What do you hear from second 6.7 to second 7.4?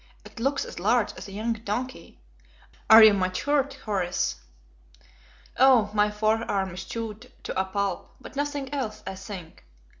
is chewed